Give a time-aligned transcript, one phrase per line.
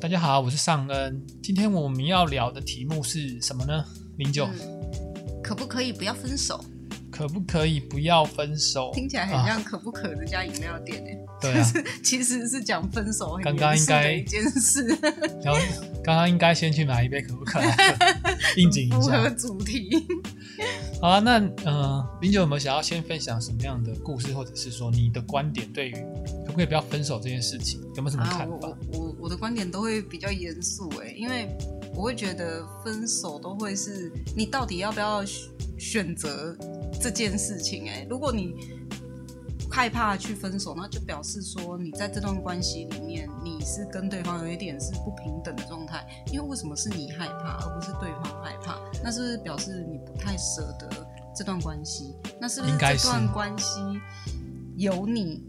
[0.00, 1.22] 大家好，我是尚恩。
[1.42, 3.84] 今天我们要聊的题目是什么呢？
[4.16, 4.80] 零九，嗯
[5.42, 6.64] 可不可以不要分手？
[7.10, 8.90] 可不可以不要分手？
[8.94, 11.72] 听起来很啊像可不可这家饮料店诶、对啊，
[12.02, 14.86] 其实是讲分手很刚刚严肃应该的一件事，
[15.44, 15.60] 然后
[16.02, 17.60] 刚刚应该先去买一杯可不可
[18.56, 19.28] 应景一符合下。
[19.30, 19.90] 主题。
[21.00, 21.32] 好啊，那
[21.64, 25.92] 呃，零九有没有想要先分享什么样的故事，或者是说你的观点对于
[26.46, 28.56] 可不可以不要分手这件事情有没有什么啊，看法？
[28.60, 31.48] 我我我我的观点都会比较严肃诶，因为
[31.94, 36.56] 我会觉得分手都会是你到底要不要选选择
[37.00, 38.54] 这件事情诶，如果你
[39.70, 48.80] 害怕去分手，那就表示说你在这段关系里面你是跟对方有一点是不平等的状态，因为为什么是你害怕，而不是对方害怕？
[49.02, 50.88] 那是不是表示你不太舍得
[51.36, 52.16] 这段关系？
[52.40, 53.80] 那是不是这段关系
[54.76, 55.44] 有你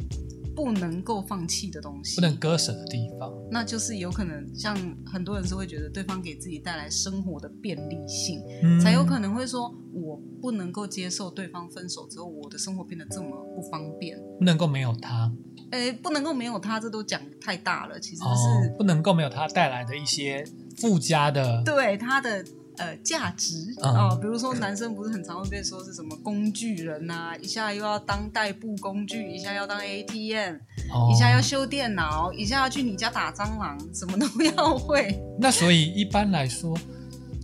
[0.56, 2.16] 不能够放弃的东西？
[2.16, 3.32] 不能割舍的地方。
[3.50, 14.18] 那就是有可能像很多人是会觉得对方给自己带来生活的便利性，嗯才有可能会说我不能够接受对方分手之后我的生活变得这么不方便。
[14.40, 15.32] 不能够没有他
[15.72, 18.00] 诶，不能够没有他，这都讲太大了。
[18.00, 20.46] 其实哦是、，不能够没有他带来的一些
[20.78, 22.44] 附加的对他的
[22.82, 30.56] 呃价值嗯哦、比如说男生不是很常会被说是什么工具人呐、一下又要当代步工具，一下要当 ATM，、
[30.92, 35.22] 哦一下要修电脑，一下要去你家打蟑螂，什么都要会。
[35.40, 36.76] 那所以一般来说，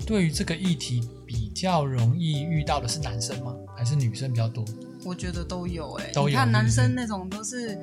[0.05, 3.55] 对于这个议题比较容易遇到的是男生吗？
[3.75, 4.66] 还是女生比较多？
[5.05, 7.77] 我觉得都有哎、都有你看男生那种都是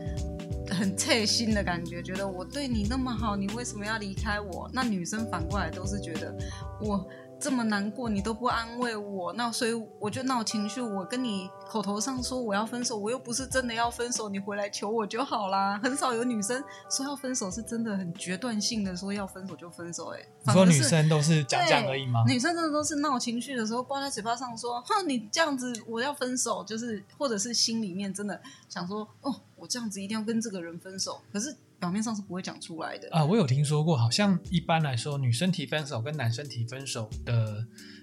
[0.68, 4.68] 很切心的感觉，觉得我对你那么好，你为什么要离开我？
[4.72, 6.34] 那女生反过来都是觉得
[6.80, 7.06] 我
[7.38, 10.80] 这么难过，你都不安慰我，那所以我就闹情绪。
[10.80, 15.78] 我跟你口头上说我要分手，我又不是真的要分手，你回来求我就好啦。
[15.82, 22.24] 很少有女生说要分手是真的很决断性的说要分手就分手、欸，哎，你说女生都是讲讲而已吗？
[22.26, 33.06] 女生真的都是闹情绪的时候挂在嘴巴上说：“哼，你这样子我要分手。”就是或者是心里面真的想说：“哦，我这样子一定要跟这个人分手。”可是表面上是不会讲出来的。
[33.10, 37.62] 啊、我有听说过，好像一般来说，女生提分手跟男生提分手的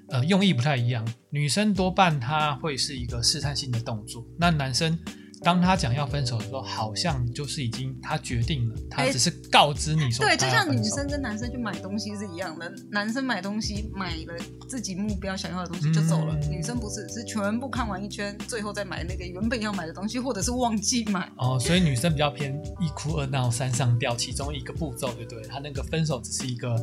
[0.09, 1.03] 呃用意不太一样。
[1.31, 4.96] 女生多半她会是一个试探性的动作，那男生
[5.44, 14.34] 当他讲要分手的时候，好像就是已经他决定了，他哎只是告知你说对，就像女生跟男生去买东西是一样的，男生买东西买了
[14.69, 21.31] 自己目标想要的东西就走了，嗯女生不是，是全部看完一圈，最后再买那个原本要买的东西，或者是忘记买。
[21.38, 25.44] 哦，所以女生比较偏一哭二闹三上吊，其中一个步骤，对不对？
[25.47, 26.75] 她那个分手只是一个，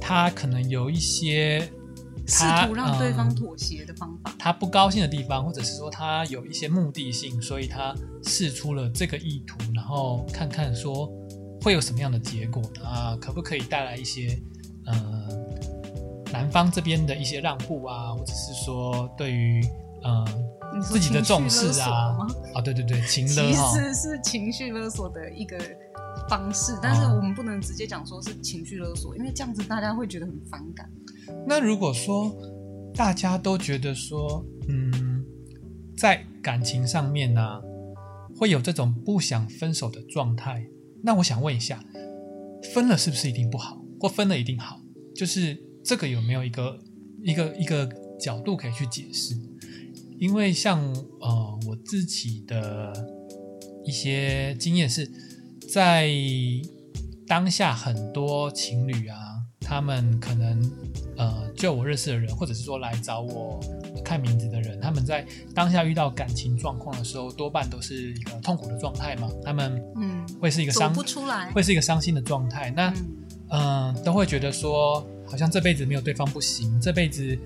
[0.00, 1.68] 她可能有一些
[2.26, 4.34] 试图让对方嗯妥协的方法。
[4.38, 11.10] 他不高兴的地方，或者是说他有一些目的性，所以他试出了这个意图，然后看看说
[11.62, 14.38] 会有什么样的结果啊，可不可以带来一些
[14.86, 15.28] 呃
[16.32, 19.62] 男方这边的一些让步啊，或者是说对于
[20.02, 20.24] 呃
[20.82, 22.26] 自己的重视啊吗？
[22.54, 25.58] 啊，对对对，情勒其哈，实是情绪勒索的一个
[26.28, 30.90] 方式，但是我们不能直接讲说是情绪勒索，因为这样子大家会觉得很反感。
[31.46, 32.34] 那如果说
[32.94, 35.24] 大家都觉得说，嗯，
[35.96, 37.60] 在感情上面呢、
[38.36, 40.66] 会有这种不想分手的状态，
[41.02, 41.84] 那我想问一下，
[42.72, 44.80] 分了是不是一定不好，或分了一定好？
[45.14, 46.78] 就是这个有没有一个
[47.22, 49.34] 一个一个角度可以去解释？
[50.18, 50.80] 因为像
[51.20, 52.92] 呃我自己的
[53.84, 55.10] 一些经验是，
[55.68, 56.08] 在
[57.26, 59.33] 当下很多情侣啊，
[59.64, 60.70] 他们可能
[61.16, 63.58] 呃，就我认识的人，或者是说来找我
[64.04, 71.50] 看名字的人，他们在当下遇到感情状况的时候，多半都是一个痛苦的状态嘛，他们嗯，会是一个走伤，不出来。
[71.52, 72.70] 会是一个伤心的状态。
[72.70, 72.92] 那
[73.50, 77.38] 嗯，嗯、都会觉得说，好像这辈子没有对方不行，这辈子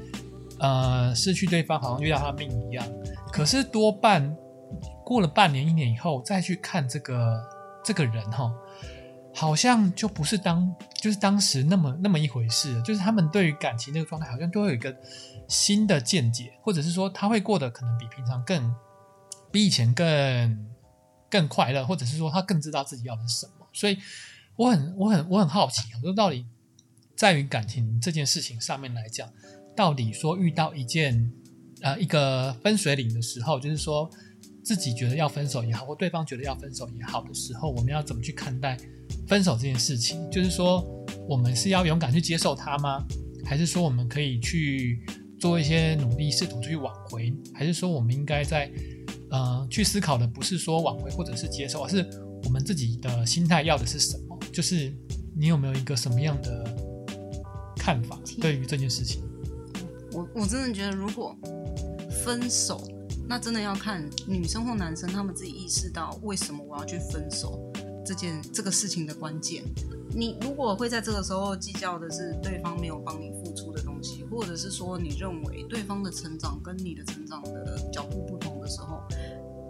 [0.59, 2.87] 呃失去对方好像遇到他命一样。
[3.31, 4.35] 可是多半
[5.05, 7.41] 过了半年、一年以后再去看这个
[7.85, 8.51] 这个人哈，
[9.39, 14.95] 好像就不是当就是当时那么那么一回事，就是他们对于感情这个状态好像就会有一个
[15.49, 18.75] 新的见解，或者是说他会过得可能比平常更
[19.53, 20.69] 比以前更
[21.31, 23.99] 更快乐，或者是说他更知道自己要的是什么，所以。
[24.59, 26.45] 我很我很我很好奇，我说到底
[27.17, 29.33] 在于感情这件事情上面来讲，
[29.77, 31.31] 到底说遇到一件
[31.83, 34.11] 呃一个分水岭的时候，就是说
[34.69, 38.77] 自己觉得要分手也好，或对方觉得要分手也好的时候，我们要怎么去看待
[39.27, 40.29] 分手这件事情？
[40.31, 40.85] 就是说，
[41.27, 43.03] 我们是要勇敢去接受它吗？
[43.47, 45.01] 还是说我们可以去
[45.41, 47.33] 做一些努力，试图去挽回？
[47.55, 48.71] 还是说我们应该在
[49.31, 52.07] 呃去思考的不是说挽回或者是接受，而是
[52.45, 54.39] 我们自己的心态要的是什么？
[54.53, 54.93] 就是
[55.35, 56.77] 你有没有一个什么样的
[57.75, 59.23] 看法对于这件事情？
[60.13, 61.35] 我我真的觉得，如果
[62.23, 62.87] 分手，
[63.29, 67.71] 那真的要看女生或男生他们自己意识到为什么我要去分手
[68.05, 69.63] 这件这个事情的关键。
[70.15, 79.03] 你如果会在这个时候计较的是对方没有帮你付出的东西，或者是说你认为对方的成长跟你的成长的脚步不同的时候，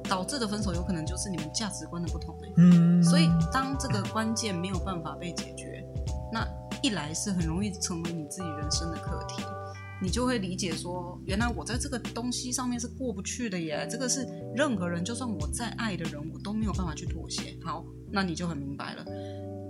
[0.05, 2.53] 导致的分手有可能就是你们价值观的不同、欸。
[2.59, 5.85] 嗯，所以，当这个关键没有办法被解决，
[6.33, 6.47] 那
[6.81, 9.43] 一来是很容易成为你自己人生的课题，
[10.01, 13.87] 你就会理解说，原来我在这个东西上面是过不去的耶。
[13.91, 17.57] 这个是任何人，就算我再爱的人，我都没有办法去妥协。
[17.63, 19.05] 好，那你就很明白了。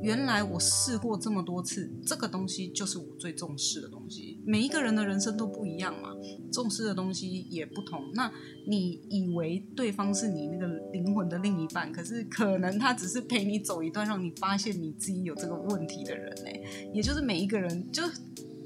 [0.01, 4.41] 原来我试过这么多次，这个东西就是我最重视的东西。
[4.47, 6.11] 每一个人的人生都不一样嘛，
[6.53, 8.01] 重视的东西也不同。
[8.15, 8.31] 那
[8.69, 16.91] 你以为对方是你那个灵魂的另一半，可是可能他只是陪你走一段，让你发现你自己有这个问题的人呢。
[16.95, 18.05] 也就是每一个人，就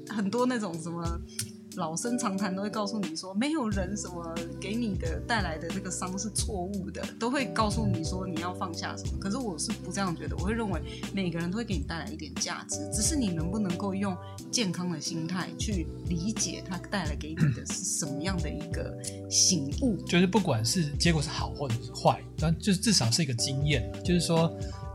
[0.09, 1.03] 很多那种什么。
[1.75, 9.17] 老生常谈都会告诉你说，没有人什么给你的带来的这个伤是错误的，都会告诉你说你要放下什么。
[9.19, 10.81] 可是我是不这样觉得，我会认为
[11.13, 14.15] 每个人都会给你带来一点价值，只是你能不能够用
[14.51, 18.95] 健康的心态去理解它带来给你的是什么样的一个
[19.29, 19.97] 醒悟。
[20.05, 24.51] 就是不管是结果是好或者是坏，但就是至少是一个经验，就是说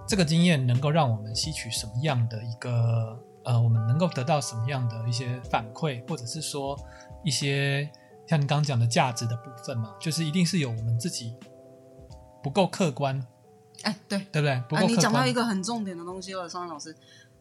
[0.06, 3.27] 这个经验能够让我们吸取什么样的一个。
[3.48, 6.78] 呃，我们能够得到什么样的一些反馈，或者是说
[7.24, 7.90] 一些
[8.26, 11.32] 像你刚刚讲的价值的部分嘛，就是一定是有我们自己
[12.42, 13.26] 不够客观，
[13.84, 14.62] 哎，对，对不对？
[14.68, 14.88] 不够客观。
[14.88, 16.94] 你讲到一个很重点的东西了，双安老师，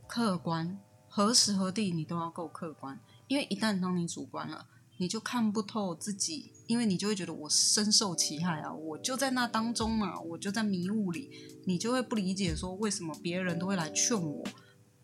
[0.08, 4.66] 客观，何时何地你都要够客观，因为一旦当你主观了，
[4.96, 11.30] 你就看不透自己，因为你就会觉得我深受其害啊，我就在那当中嘛，我就在迷雾里，
[11.66, 14.42] 你就会不理解说为什么别人都会来劝我。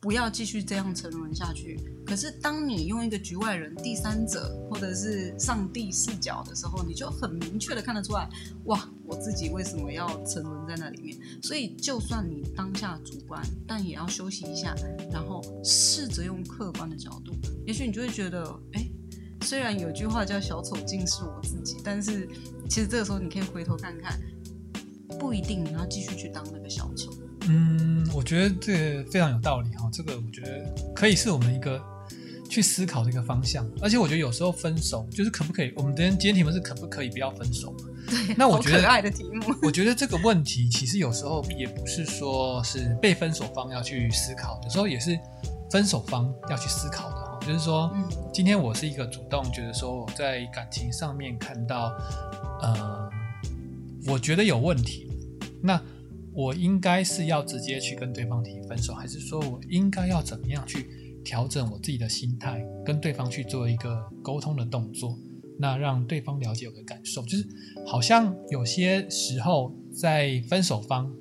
[0.04, 1.80] 不要继续这样沉沦下去。
[2.06, 8.30] 可是，当你用一个局外人、第三者或者是上帝视角的时候，你就很明确的看得出来，
[8.66, 11.18] 哇，我自己为什么要沉沦在那里面？
[11.42, 14.76] 所以，就算你当下主观，但也要休息一下，
[15.10, 17.32] 然后试着用客观的角度，
[17.66, 18.86] 也许你就会觉得，哎，
[19.44, 22.28] 虽然有句话叫“小丑竟是我自己”，但是
[22.70, 24.20] 其实这个时候你可以回头看看，
[25.18, 27.10] 不一定你要继续去当那个小丑。
[27.48, 28.74] 嗯，我觉得这
[29.04, 29.90] 个非常有道理哈。
[29.92, 31.82] 这个我觉得可以是我们一个
[32.50, 33.70] 去思考的一个方向。
[33.82, 35.74] 而且我觉得有时候分手就是可不可以？
[35.76, 37.76] 我们今天今天题目是可不可以不要分手？
[38.08, 39.54] 对，那我觉得可爱的题目。
[39.62, 45.20] 我觉得这个问题其实有时候也不是说是被分手方要去思考，有时候也是
[45.70, 47.40] 分手方要去思考的哈。
[47.46, 47.94] 就是说，
[48.34, 51.92] 今天我是一个主动觉得说我在感情上面看到，
[52.62, 53.10] 呃，
[54.08, 55.12] 我觉得有问题，
[55.62, 55.82] 那。
[56.36, 60.88] 我应该是要直接去跟对方提分手，还是说我应该要怎么样去
[61.24, 65.18] 调整我自己的心态，跟对方去做一个沟通的动作，
[65.60, 67.22] 那让对方了解我的感受？
[67.24, 67.48] 就是
[67.86, 71.14] 好像有些时候在分手方，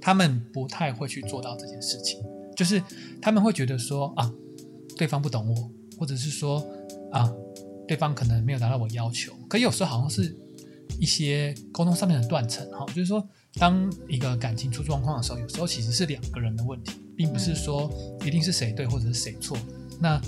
[0.00, 2.22] 他们不太会去做到这件事情，
[2.56, 2.80] 就是
[3.20, 4.32] 他们会觉得说啊，
[4.96, 6.64] 对方不懂我，或者是说
[7.10, 7.32] 啊，
[7.88, 9.32] 对方可能没有达到我要求。
[9.48, 10.36] 可有时候好像是
[11.00, 13.28] 一些沟通上面的断层哈，就是说。
[13.58, 17.90] 当一个感情出状况的时候，有时候其实是两个人的问题，并不是说
[18.24, 19.56] 一定是谁对或者是谁错。
[19.98, 20.20] 那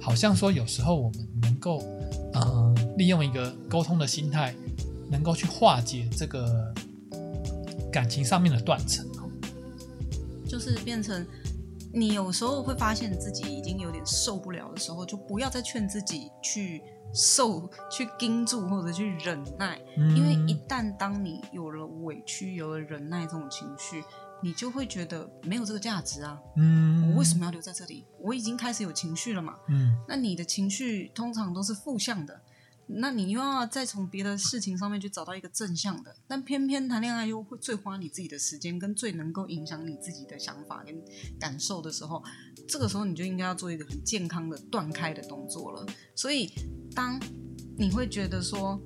[0.00, 1.82] 好像说有时候我们能够，
[2.34, 4.54] 呃，利用一个沟通的心态，
[5.10, 6.72] 能够去化解这个
[7.92, 9.06] 感情上面的断层。
[10.46, 11.26] 就是变成
[11.92, 16.80] 你有时候会发现自己已经有点受不了的时候，就不要再劝自己去。
[17.12, 24.04] 受去盯住或者去忍耐，因为一旦当你有了委屈、有了忍耐这种情绪，
[24.42, 26.38] 你就会觉得没有这个价值啊。
[26.56, 28.04] 嗯，我为什么要留在这里？
[28.20, 29.56] 我已经开始有情绪了嘛。
[29.68, 32.40] 嗯，那你的情绪通常都是负向的。
[32.90, 40.98] 那你又要再从别的事情上面去找到一个正向的，但偏偏谈恋爱又会最花你自己的时间，跟最能够影响你自己的想法跟
[41.38, 42.22] 感受的时候，
[42.66, 45.86] 这个时候你就应该要做一个很健康的断开的动作了。
[46.14, 46.50] 所以，
[46.94, 47.20] 当
[47.76, 48.80] 你会觉得说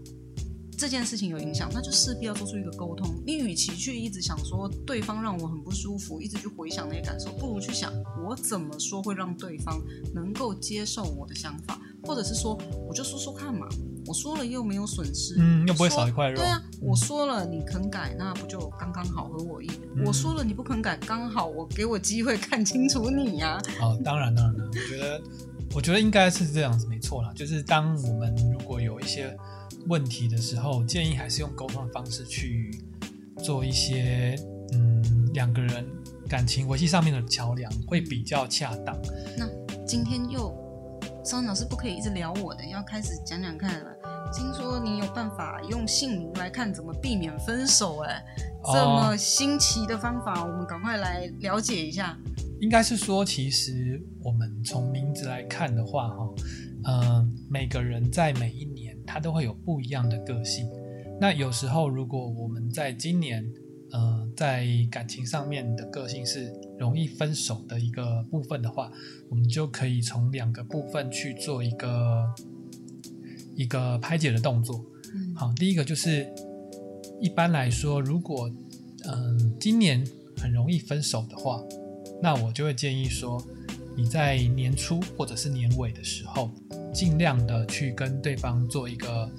[0.77, 3.23] 这件事情有影响，那就势必要做出一个沟通。
[3.25, 7.93] 你与其去一直想说对方让我很不舒服，一直去回想那些感受，不如去想
[8.27, 9.81] 我怎么说会让对方
[10.13, 13.69] 能够接受我的想法，或者是说我就说说看嘛。
[14.07, 16.37] 我说了又没有损失，嗯，又不会少一块肉。
[16.37, 19.69] 对啊，我说了你肯改，那不就刚刚好合我意？
[20.05, 23.61] 我说了你不肯改，刚好我给我机会看清楚你呀。
[23.79, 25.23] 好，当然当然了，我觉得
[25.75, 27.33] 我觉得应该是这样子，没错啦。
[27.35, 29.37] 就是当我们如果有一些
[29.87, 32.71] 问题的时候，建议还是用沟通的方式去
[33.43, 34.37] 做一些，
[34.73, 35.87] 嗯，两个人
[36.29, 38.97] 感情维系上面的桥梁会比较恰当。
[39.37, 39.49] 那
[39.87, 40.51] 今天又
[41.23, 43.91] 张老师不可以一直聊我的，要开始讲讲看了。
[44.33, 48.23] 听说你有办法用姓名来看怎么避免分手，哎，
[48.65, 52.19] 这么新奇的方法，我们赶快来了解一下。
[52.61, 56.29] 应该是说，其实我们从名字来看的话，哈，
[56.85, 60.69] 嗯，每个人在每一年他都会有不一样的个性。
[61.21, 63.45] 那有时候，如果我们在今年，
[63.93, 68.91] 呃，在感情上面的个性是容易分手的一个部分的话，
[69.29, 72.35] 我们就可以从两个部分去做一个。
[73.55, 74.83] 一个排解的动作，
[75.37, 76.27] 好，第一个就是
[77.21, 78.51] 一般来说，如果
[79.05, 80.03] 嗯今年
[80.39, 81.63] 很容易分手的话，
[82.23, 83.47] 那我就会建议说，
[83.95, 86.51] 你在年初或者是年尾的时候，
[86.95, 89.31] 尽量的去跟对方做一个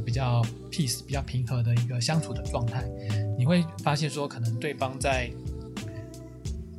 [0.00, 2.84] 比较 peace、比较平和的一个相处的状态，
[3.36, 5.30] 你会发现说，可能对方在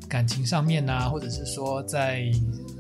[0.10, 2.24] 感情上面啊，或者是说在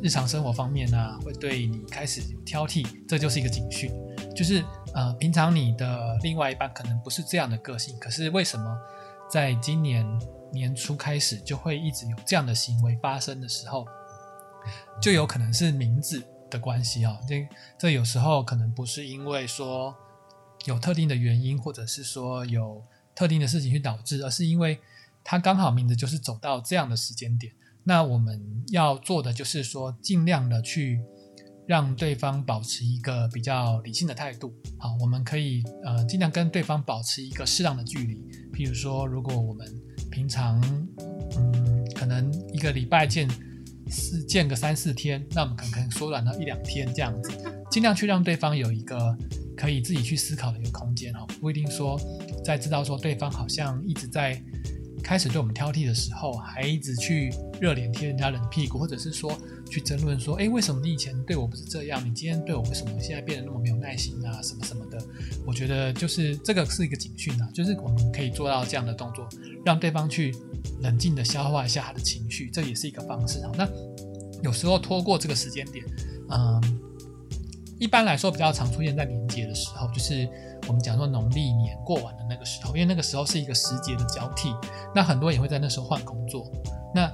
[0.01, 3.91] 日常生活方面呢，会对你开始挑剔，这就是一个警讯。
[4.35, 8.77] 就是呃，平常你的另外一半可能不是这样的个性，可是为什么
[9.29, 10.05] 在今年
[10.51, 13.85] 年初开始就会一直有这样的行为发生的时候，
[15.01, 17.17] 就有可能是名字的关系啊。
[17.27, 19.95] 这这有时候可能不是因为说
[20.65, 22.83] 有特定的原因，或者是说有
[23.15, 24.79] 特定的事情去导致，而是因为
[25.23, 27.51] 他刚好名字就是走到这样的时间点。
[27.83, 28.39] 那我们
[28.69, 30.99] 要做的就是说，尽量的去
[31.67, 34.53] 让对方保持一个比较理性的态度。
[34.77, 38.15] 好，我们可以呃尽量跟对方保持一个适当的距离。
[38.53, 39.67] 譬如说，如果我们
[40.11, 40.61] 平常
[41.37, 43.27] 嗯可能一个礼拜见
[43.89, 47.31] 四见个三四天，那我们可能缩短到一两天这样子，
[47.71, 49.17] 尽量去让对方有一个
[49.55, 51.13] 可以自己去思考的一个空间。
[51.13, 51.99] 哈，不一定说
[52.43, 54.41] 在知道说对方好像一直在。
[55.03, 59.35] 开始对我们挑剔的时候，还一直去热脸贴人家冷屁股，或者是说
[59.67, 61.99] 去争论说，哎，为什么你以前对我不是这样？
[62.07, 64.39] 你今天对我为什么现在变得那么没有耐心啊？
[64.43, 65.03] 什么什么的？
[65.43, 69.27] 我觉得就是这个是一个警讯啊，就是我们可以做到这样的动作，
[69.65, 70.35] 让对方去
[70.81, 73.51] 冷静的消化一下他的情绪，这也是一个方式哈。
[73.57, 73.67] 那
[74.43, 75.83] 有时候拖过这个时间点，
[76.29, 76.79] 嗯，
[77.81, 80.29] 一般来说比较常出现在年节的时候，就是。
[80.67, 84.53] 我们讲说农历年过完的那个时候，因为那个时候是一个时节的交替，
[84.93, 86.51] 那很多人也会在那时候换工作，
[86.93, 87.11] 那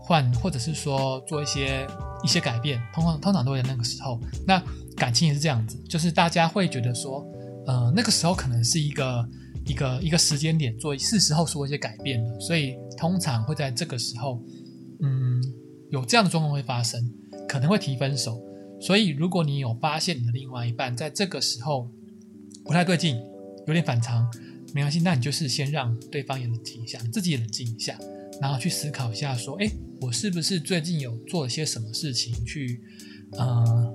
[0.00, 1.86] 换或者是说做一些
[2.24, 4.18] 一些改变，通常通常都会在那个时候。
[4.46, 4.60] 那
[4.96, 7.22] 感情也是这样子，就是大家会觉得说，
[7.66, 9.28] 呃，那个时候可能是一个
[9.66, 14.40] 一个一个时间点，做是时候说一些改变了，所以通常会在这个时候，
[15.02, 15.38] 嗯，
[15.90, 16.98] 有这样的状况会发生，
[17.46, 18.40] 可能会提分手。
[18.80, 21.88] 所以如果你有发现你的另外一半在这个时候，
[22.64, 23.16] 不太对劲，
[23.66, 24.30] 有点反常，
[24.74, 27.98] 没关系，那你就是先让对方也冷静一下，你自己也冷静一下，
[28.40, 32.80] 然后去思考一下，说，哎，我是不是最近有做了些什么事情去，
[33.32, 33.94] 呃，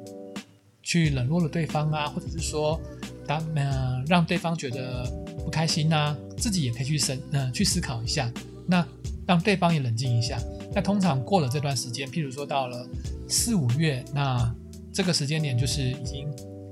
[0.82, 2.80] 去冷落了对方啊，或者是说，
[3.28, 5.04] 当呃让对方觉得
[5.44, 8.32] 不开心啊，自己也可以去深呃去思考一下，
[8.68, 8.86] 那
[9.28, 10.42] 让对方也冷静一下。
[10.74, 12.90] 那通常过了这段时间，譬如说到了
[13.28, 14.56] 四五月，那
[14.94, 16.28] 这个时间点就是已经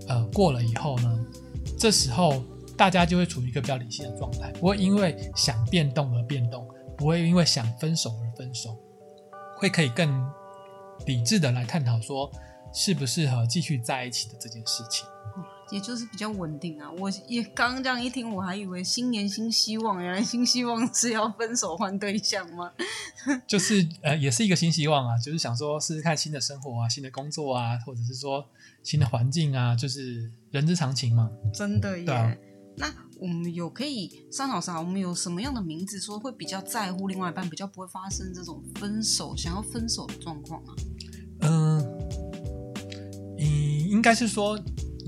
[0.08, 1.26] 呃过了以后呢。
[1.78, 2.44] 这时候
[2.76, 8.78] 大家就会处于一个比较理性的状态，不会因为想变动而变动，不会因为想分手而分手，
[9.58, 10.10] 会可以更
[11.06, 12.30] 理智的来探讨说
[12.74, 15.08] 适不适合继续在一起的这件事情。
[15.72, 16.90] 也就是比较稳定啊！
[16.98, 22.72] 我也刚刚这样一听，我还以为新年新希望，原来新希望是要分手换对象吗？
[23.46, 28.44] 就是呃，也是一个新希望啊，就是想说试试看新的生活啊，新的工作啊，或者是说
[28.82, 31.30] 新的环境啊，就是人之常情嘛。
[31.54, 32.40] 真的耶！
[32.78, 40.74] 那我们有可以，三老师啊，我们有什么样的名字说会比较在乎另外一半，比较不会发生这种分手想要分手的状况啊？
[41.42, 42.10] 嗯，
[43.38, 44.60] 应应该是说。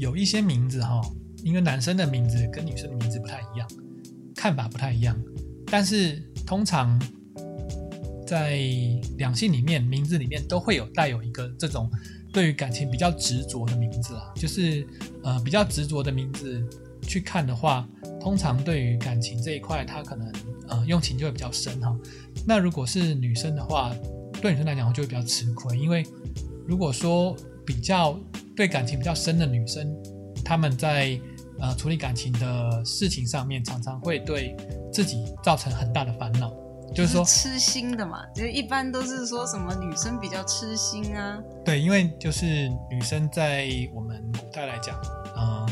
[0.02, 1.00] 有一些名字哈，
[1.44, 3.70] 因为男生的名字跟女生的名字不太一样，
[4.36, 5.16] 看法不太一样。
[5.68, 7.00] 但是通常
[8.26, 8.60] 在
[9.20, 11.88] 两性里面，名字里面都会有带有一个这种
[12.34, 14.84] 对于感情比较执着的名字啊，就是
[15.24, 16.68] 呃比较执着的名字
[17.04, 17.88] 去看的话，
[18.20, 20.34] 通常对于感情这一块，他可能
[20.68, 21.96] 呃用情就会比较深哈。
[22.44, 23.96] 那如果是女生的话，
[24.42, 26.04] 对女生来讲就会比较吃亏，因为
[26.66, 28.20] 如果说比较。
[28.54, 29.88] 对感情比较深的女生，
[30.44, 31.20] 她们在
[31.60, 34.56] 呃处理感情的事情上面，常常会对
[34.92, 36.54] 自己造成很大的烦恼。
[36.94, 41.42] 就是说痴心的嘛，就一般都是说什么女生比较痴心啊。
[41.64, 45.00] 对，因为就是女生在我们古代来讲，
[45.34, 45.66] 呃，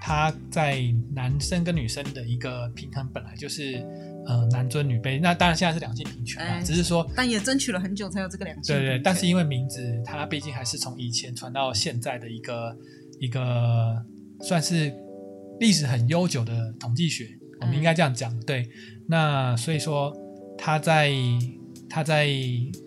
[0.00, 0.80] 她在
[1.12, 3.84] 男生跟女生的一个平衡本来就是
[4.26, 5.20] 呃男尊女卑。
[5.20, 12.76] 那当然现在是两性平权啊，哎只是说但也争取了很久才有这个两性对对，权但是因为名字它毕竟还是从以前传到现在的一个
[13.20, 14.04] 一个
[14.40, 14.92] 算是
[15.60, 17.28] 历史很悠久的统计学，
[17.60, 18.38] 我们应该这样讲。
[18.40, 18.68] 对，
[19.06, 20.12] 那所以说
[20.58, 21.12] 他在
[21.88, 22.28] 他在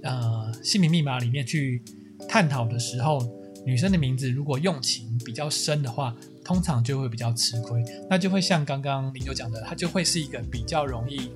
[0.03, 1.81] 呃姓名密码里面去
[2.27, 3.19] 探讨的时候，
[3.65, 6.13] 女生的名字如果用情比较深的话，
[6.45, 11.31] 通常就会比较吃亏，那就会像刚刚林九讲的，他就会是一个比较容易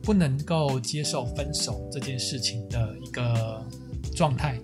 [0.00, 3.60] 不能够接受分手这件事情的一个
[4.14, 4.58] 状态。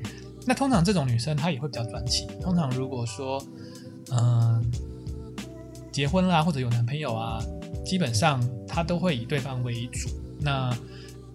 [0.47, 2.27] 那通常这种女生她也会比较专情。
[2.41, 3.43] 通常如果说，
[4.13, 4.65] 嗯、
[5.93, 7.39] 结婚啦或者有男朋友啊，
[7.85, 10.09] 基本上她都会以对方为主。
[10.41, 10.75] 那，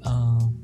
[0.06, 0.56] 嗯、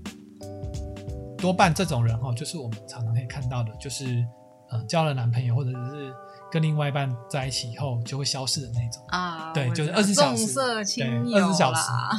[1.38, 4.26] 多半这种人哈，就是我们常常可以看到的，就是
[4.72, 6.12] 呃交了男朋友或者是
[6.52, 9.04] 跟另外一半在一起以后就会消失的那种。
[9.10, 12.10] 啊，对就是我知道20小时重色轻对友20小时啦。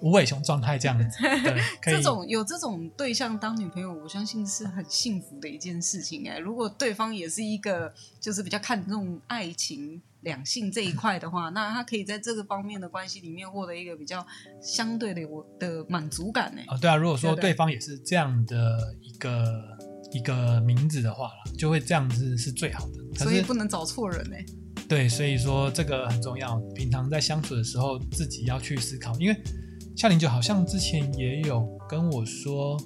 [0.00, 6.38] 无尾熊状态这样子，对， 可以这种有这种对象当女朋友，我相信是很幸福的一件事情哎。
[6.38, 14.26] 如果对方也是一个就是比较看重爱情、两性这一块的话，那他可以在这个方面的关系里面获得一个比较
[14.60, 16.64] 相对的我的满足感哎。
[16.66, 19.78] 哦，对啊，如果说对方也是这样的一个
[20.12, 23.24] 一个名字的话啦，就会这样子是最好的。
[23.24, 24.44] 所以不能找错人哎。
[24.88, 26.58] 对，所以说这个很重要。
[26.74, 29.36] 平常在相处的时候，自己要去思考，因为
[29.96, 32.76] 夏林就好像之前也有跟我说，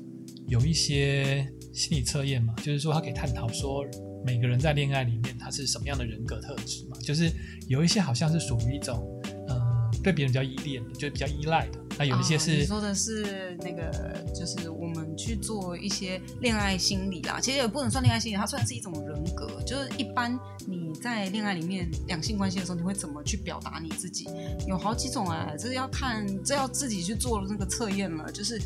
[0.46, 3.84] 有一些心理测验嘛，就是说他可以探讨说
[4.24, 7.30] 每个人在恋爱里面他是什么样的人格特质嘛，就是
[7.68, 9.04] 有一些好像是属于一种
[9.48, 19.62] 呃对别人比较依恋的，就比较依赖的，那有一些啊你是、说的是那个，就是我们去做一些恋爱心理啦，其实也不能算恋爱心理，它算是一种人格。
[19.66, 24.26] 就是一般你在恋爱里面两性关系的时候，你会怎么去表达你自己？
[24.66, 28.32] 有好几种啊，这要看，这要自己去做那个测验了。
[28.32, 28.60] 就是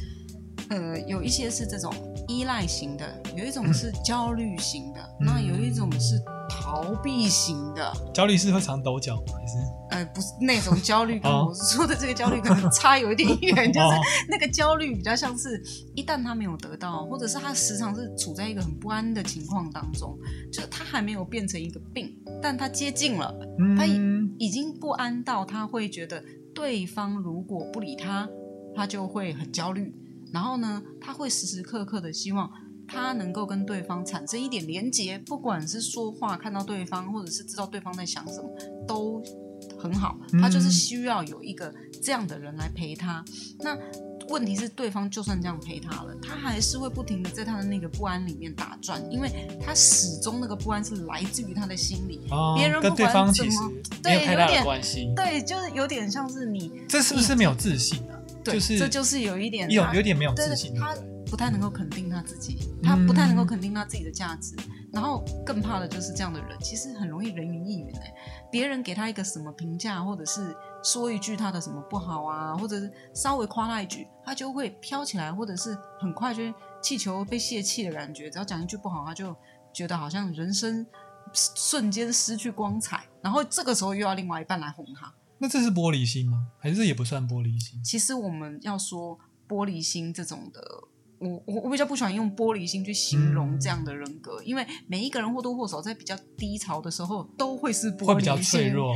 [0.69, 1.93] 呃，有一些是这种
[2.29, 7.93] 依赖型的，有一种是焦虑型的，嗯那有一种是逃避型的。
[8.15, 9.33] 焦虑是会常抖脚吗？
[9.37, 9.55] 还是
[9.91, 11.47] 呃，不是那种焦虑，跟哦。
[11.49, 14.01] 我说的这个焦虑可能 差有一点远，就是哦。
[14.29, 15.63] 那个焦虑比较像是，
[15.95, 20.17] 一旦他没有得到，或者是他时常是处在一个很不安的情况当中，
[20.53, 23.35] 就是他还没有变成一个病，但他接近了，
[23.77, 26.23] 他嗯已经不安到他会觉得
[26.55, 28.29] 对方如果不理他，
[28.75, 29.95] 他就会很焦虑，
[30.33, 32.51] 然后呢，他会时时刻刻的希望
[32.87, 38.49] 他能够跟对方产生一点连结，不管是说话看到对方，或者是知道对方在想什么，
[38.87, 39.23] 都
[39.81, 40.19] 很好。
[40.41, 43.25] 他就是嗯需要有一个这样的人来陪他。
[43.61, 43.77] 那
[44.29, 49.29] 问题是，对方就算这样陪他了，他还是会不停的在他的那个不安里面打转，因为
[49.65, 52.21] 他始终那个不安是来自于他的心里。
[52.31, 53.73] 哦别人不管对方其实怎么
[54.05, 58.15] 没有太大的对有点关系，对，就是有点像是你，这是不是没有自信啊？
[58.45, 60.95] 对，就是这就是有一点有有点没有自信，他
[61.27, 64.55] 不太能够肯定他自己，他不太能够嗯肯定他自己的价值，
[64.93, 68.13] 然后更怕的就是这样的人，其实很容易人云亦云哎、
[68.51, 76.43] 别人给他一个什么评价，或者是说一句他的什么不好啊，或者是稍微夸他一句，他就会飘起来，或者是很快就
[76.83, 79.37] 气球被泄气的感觉，只要讲一句不好，他就
[79.73, 80.87] 觉得好像人生
[81.33, 85.13] 瞬间失去光彩，然后这个时候又要另外一半来哄他。
[85.39, 86.49] 那这是玻璃心吗？
[86.59, 87.83] 还是也不算玻璃心？
[87.85, 90.61] 其实我们要说玻璃心这种的，
[91.21, 98.95] 我我我比较不喜欢用玻璃心去形容这样的人格，因为每一个人或多或少在比较低潮的时候都会是玻璃心，会比较脆弱，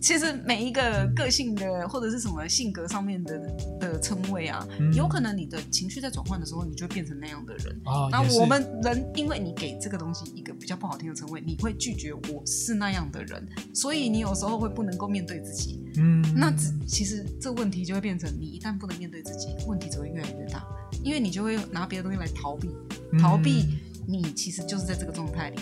[0.00, 3.38] 其实每一个个性的或者是什么性格上面的
[3.80, 7.80] 的称谓啊，嗯有可能你的情绪在转换的时候，你就会变成那样的人。
[8.10, 15.82] 那我们人，因为你给这个东西一个比较不好听的称谓，你会拒绝我是那样的人，所以你有时候会不能够面对自己。
[15.96, 20.62] 嗯，那只其实这问题就会变成，你一旦不能面对自己，问题只会越来越大，
[21.04, 22.70] 因为你就会拿别的东西来逃避，
[23.12, 25.58] 嗯逃避你其实就是在这个状态里。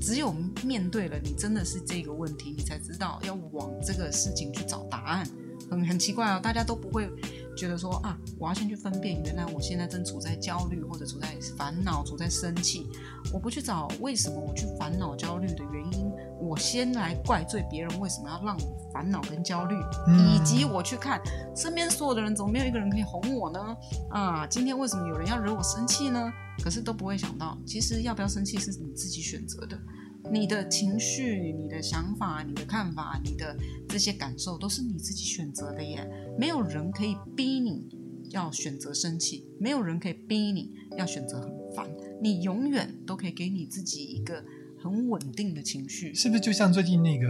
[0.00, 5.28] 只有面对了你真的是这个问题，你才知道要往这个事情去找答案。
[5.68, 7.08] 很很奇怪哦，大家都不会
[7.56, 12.88] 觉得说啊，我要先去分辨，原来我现在正处在焦虑或者处在烦恼、处在生气。
[13.32, 16.09] 我不去找为什么我去烦恼、焦虑的原因，
[16.50, 19.76] 我先来怪罪别人为什么要让我烦恼跟焦虑，
[20.08, 21.22] 嗯以及我去看
[21.54, 23.76] 身边所有的人，怎么没有一个人可以哄我呢？
[24.10, 26.28] 啊，今天为什么有人要惹我生气呢？
[26.60, 29.78] 可是都不会想到，其实要不要生气是你自己选择的。
[30.28, 33.56] 你的情绪、你的想法、你的看法、你的
[33.88, 36.04] 这些感受，都是你自己选择的耶。
[36.36, 37.86] 没有人可以逼你
[38.30, 41.86] 要选择生气，没有人可以逼你要选择很烦。
[42.20, 44.44] 你永远都可以给你自己一个
[44.82, 47.28] 很稳定的情绪是不是就像最近那个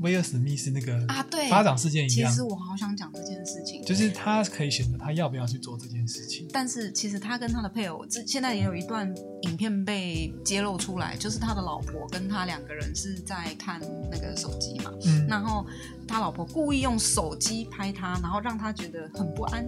[0.00, 1.22] 威尔史密斯那个啊。
[1.30, 2.30] 对，巴掌事件一样？
[2.30, 3.82] 其实我好想讲这件事情。
[3.84, 6.46] 就是他可以选择他要不要去做这件事情。
[6.52, 15.66] 但是其实他跟他的配偶，这现在也有一段影片被揭露出来，就是他的老婆跟他两个人是在看那个手机嘛，嗯，然后
[16.06, 19.66] 他老婆故意用手机拍他，然后让他觉得很不安，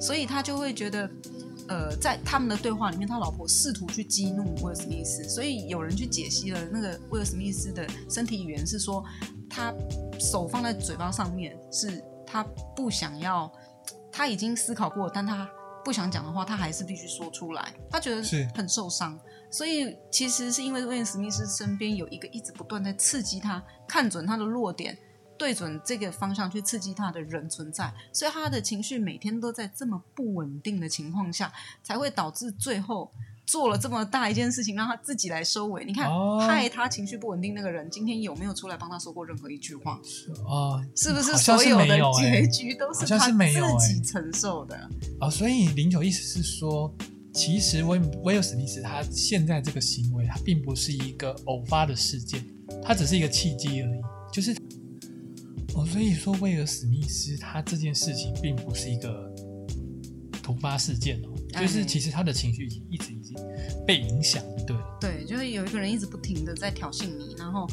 [0.00, 1.08] 所以他就会觉得。
[1.72, 9.02] 呃，在他们的对话里面，他老婆试图去激怒威尔史密斯，所以有人去解析了那个威尔史密斯的身体语言是说，
[9.48, 9.72] 他
[10.20, 12.44] 手放在嘴巴上面，是他
[12.76, 13.50] 不想要，
[14.12, 15.48] 他已经思考过，但他
[15.82, 19.18] 不想讲的话，他还是必须说出来，他觉得是很受伤，
[19.50, 24.94] 所以其实是因为威尔史密斯身边有一个一直不断在刺激他，看准他的弱点。
[25.42, 31.52] 对准这个方向去刺激他的人存在，所以他的情绪每天都在这么不稳定的情况下，
[31.82, 33.10] 才会导致最后
[33.44, 35.84] 做了这么大一件事情，让他自己来收尾。
[35.84, 40.00] 你看，哦害他情绪不稳定那个人，今天有没有出来帮他说过任何一句话？
[40.46, 44.88] 哦是不是所有的结局都是他自己欸承受的？
[45.20, 46.94] 哦，所以零九意思是说，
[47.34, 52.44] 其实威威尔史密斯他现在这个行为，他并不是一个偶发的事件，
[52.80, 54.00] 他只是一个契机而已。
[54.32, 54.56] 就是
[55.74, 59.32] 哦，所以说威尔史密斯他这件事情并不是一个
[60.42, 61.28] 突发事件哦，
[61.60, 63.36] 就是哎其实他的情绪已经一直已经
[63.86, 64.98] 被影响，对了。
[65.00, 67.66] 对，就是有一个人一直不停的在挑衅你，然后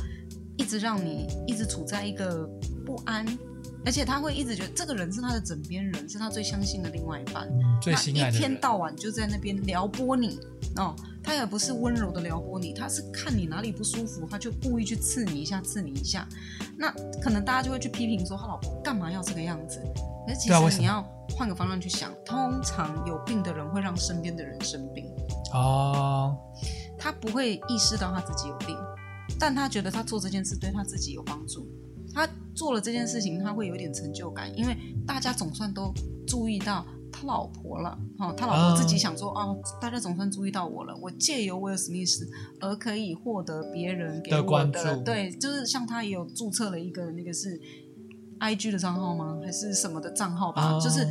[0.57, 2.47] 一直让你一直处在一个
[2.85, 3.25] 不安，
[3.85, 7.47] 而且他会一直觉得这个人是他的枕边人，是他最相信的另外一半。
[7.49, 10.39] 嗯，最心爱那一天，到晚就在那边撩拨你
[10.75, 16.27] 哦，他也不是温柔的撩拨你，他是看你哪里不舒服，他就故意去刺你一下，刺你一下。
[16.77, 16.89] 那
[17.21, 19.82] 可能大家就会去批评说他老婆干嘛要这个样子？
[20.25, 21.03] 可是其实你要
[21.36, 25.05] 换个方向去想，通常有病的人会让身边的人生病，
[25.53, 26.38] 哦，
[26.97, 28.75] 他不会意识到他自己有病，
[29.39, 31.67] 但他觉得他做这件事对他自己有帮助。
[32.12, 35.93] 他做了这件事情，他会有点成就感，因为大家总算都
[36.27, 36.86] 注意到
[37.19, 37.97] 他老婆了。
[38.17, 42.29] 哦，他老婆自己想说，哦，大家总算注意到我了，我借由威尔史密斯
[42.60, 47.60] 而可以获得别人给我的关的，注对，就是像他也有注册了一个那个是
[48.39, 49.39] I G 的账号吗？
[49.43, 50.73] 还是什么的账号吧？
[50.73, 51.05] 哦就是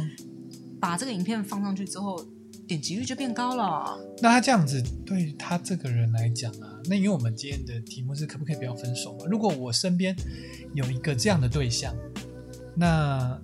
[0.80, 2.24] 把这个影片放上去之后，
[2.66, 3.98] 点击率就变高了。
[4.22, 9.26] 那他这样子对他这个人来讲啊，那因为我们今天的题目是可不可以不要分手嘛？
[9.28, 10.14] 如果我身边
[10.74, 11.94] 有一个这样的对象，
[12.76, 13.36] 那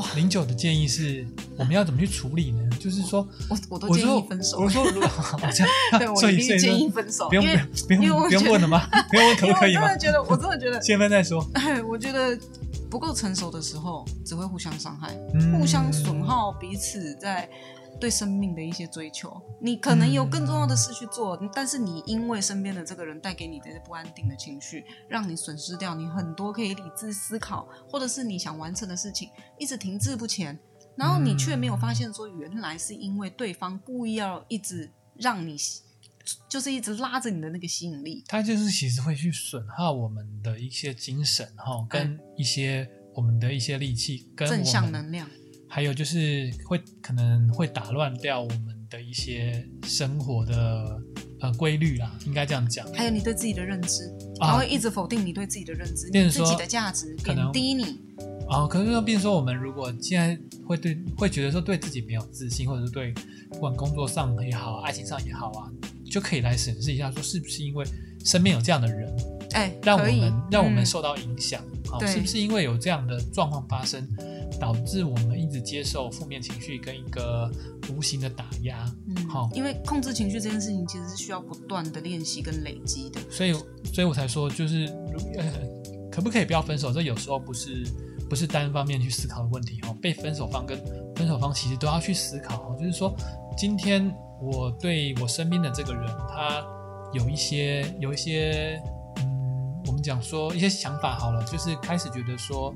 [0.00, 2.58] 哇零九的建议是我们要怎么去处理呢？
[2.80, 4.68] 就是说，我我都建议分手我。
[4.68, 7.44] 说这对，我 一定建议分手，不用
[7.86, 8.86] 不用不用问了吗？
[9.10, 9.94] 不用问可不可以吗我真？
[9.94, 12.38] 的觉得，我真的觉得， 先分再说，哎，我觉得
[12.88, 16.22] 不够成熟的时候，只会互相伤害，嗯互相损。
[16.24, 17.48] 耗彼此在
[18.00, 19.40] 对生命的一些追求。
[19.60, 30.58] 你可能有更重要的事去做，但是你因为身边的这个人带给你的不安定的情绪，让你损失掉你很多可以理智思考，或者是你想完成的事情，一直停滞不前。
[30.96, 35.56] 然后你却没有发现说，原来是因为对方故意要一直让你，
[36.48, 38.24] 就是一直拉着你的那个吸引力。
[38.26, 45.30] 他就是其实会去损耗我们的一些精神哈，跟一些我们的一些力气，跟正向能量，
[45.70, 51.00] 还有就是会可能会打乱掉我们的一些生活的
[51.40, 52.84] 呃规律啦，应该这样讲。
[52.92, 58.00] 还有你对自己的认知，啊他会一直否定你对自己的认知，变成说你自己的价值，可能贬低你。
[58.48, 63.14] 啊、可是说，变成说我们如果现在会对会觉得说对自己没有自信，或者是对
[63.48, 65.70] 不管工作上也好，爱情上也好啊，
[66.04, 67.86] 就可以来审视一下，说是不是因为
[68.24, 69.08] 身边有这样的人，
[69.60, 74.06] 哎，让我们让我们嗯受到影响啊、对是不是因为有这样的状况发生，
[74.60, 77.50] 导致我们一直接受负面情绪跟一个
[77.88, 78.84] 无形的打压？
[79.08, 83.20] 嗯好因为控制情绪这件事情其实是需要不断的练习跟累积的。
[83.28, 83.52] 所以，
[83.92, 85.52] 所以我才说，就是如呃，
[86.12, 86.92] 可不可以不要分手？
[86.92, 87.84] 这有时候不是
[88.28, 89.96] 不是单方面去思考的问题哦。
[90.00, 90.78] 被分手方跟
[91.16, 92.76] 分手方其实都要去思考哦。
[92.78, 93.12] 就是说，
[93.58, 96.64] 今天我对我身边的这个人，他
[97.12, 98.99] 有一些有一些嗯，
[99.86, 102.74] 我们讲说一些想法好了，就是开始觉得说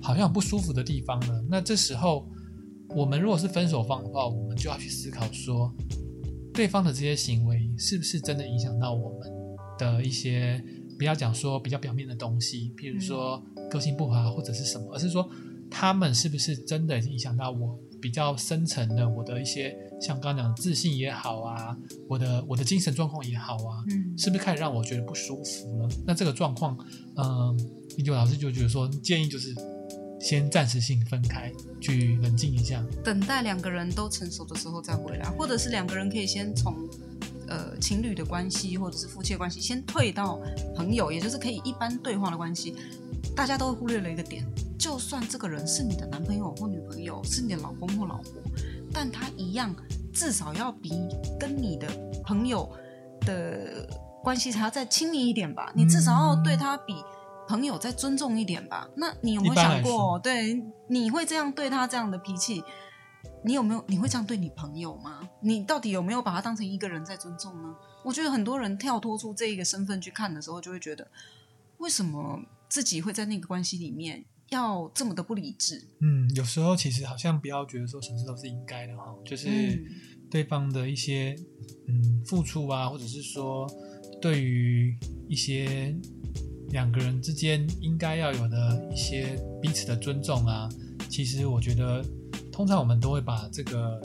[0.00, 1.44] 好像不舒服的地方了。
[1.48, 2.28] 那这时候，
[2.88, 5.72] 我们如果是分手方的话，我们就要去思考说，
[6.52, 9.30] 对方的这些行为是不是真的影响到我们
[9.78, 10.62] 的一些，
[10.98, 15.28] 不要讲说比较表面的东西，譬如说个性不合或者是什么，而是说
[15.70, 21.76] 他们是不是真的影响到我比较深层的我的一些，像刚刚讲的自信也好啊，
[22.08, 25.88] 我的我的精神状况也好啊，嗯，是不是开始让我觉得不舒服了？
[26.04, 26.76] 那这个状况，
[27.16, 27.56] 嗯，
[27.96, 29.54] 李九老师就觉得说，建议就是
[30.20, 32.84] 先暂时性分开，去冷静一下。
[33.04, 36.74] 等待两个人都成熟的时候再回来，或者是两个人可以先从
[37.52, 40.40] 呃情侣的关系或者是夫妻的关系，先退到
[40.74, 42.74] 朋友，也就是可以一般对话的关系，
[43.36, 44.42] 大家都忽略了一个点，
[44.78, 48.32] 就算这个人是你的男朋友或女朋友，是你的老公或老婆，
[48.92, 49.74] 但他一样
[50.12, 50.90] 至少要比
[51.38, 51.86] 跟你的
[52.24, 52.70] 朋友
[53.20, 53.86] 的
[54.22, 56.94] 关系还要再亲密一点吧，你至少要对他比。
[57.48, 58.88] 朋友再尊重一点吧。
[58.96, 62.62] 那你有没有想过，对你会这样对他这样的脾气？
[63.44, 65.20] 你有没有你会这样对你朋友吗？
[65.40, 67.74] 你到底有没有把他当成一个人在尊重呢？
[68.04, 71.06] 我觉得很多人跳脱出这一个身份去看的时候，就会觉得
[71.78, 75.82] 为什么自己会在那个关系里面要这么的不理智？
[76.00, 79.48] 嗯，有时候其实好像不要觉得说什么事都是应该的哈，就是
[80.30, 81.36] 对方的一些
[81.88, 83.66] 嗯付出啊，或者是说
[84.20, 84.96] 对于
[85.28, 85.94] 一些。
[86.70, 90.66] 两个人之间应该要有的一些彼此的尊重啊，
[91.06, 92.02] 其实我觉得，
[92.52, 93.98] 通常我们都会把这个